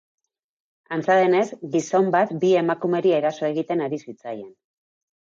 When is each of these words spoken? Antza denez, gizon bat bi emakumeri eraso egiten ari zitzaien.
Antza 0.95 1.17
denez, 1.17 1.43
gizon 1.75 2.07
bat 2.15 2.33
bi 2.43 2.49
emakumeri 2.61 3.13
eraso 3.17 3.45
egiten 3.49 3.85
ari 3.89 4.01
zitzaien. 4.07 4.49